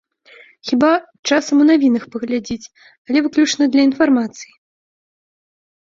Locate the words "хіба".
0.67-0.87